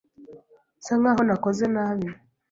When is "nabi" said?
1.73-2.07